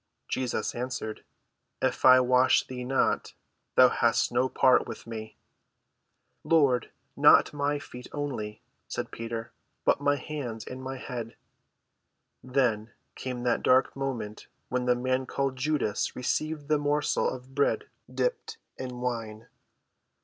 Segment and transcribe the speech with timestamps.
[0.27, 1.23] Jesus answered,
[1.79, 3.35] "If I wash thee not,
[3.75, 5.37] thou hast no part with me."
[6.43, 9.51] "Lord, not my feet only," said Peter,
[9.85, 11.35] "but my hands and my head."
[12.43, 17.87] Then came that dark moment when the man called Judas received the morsel of bread
[18.11, 19.49] dipped in wine.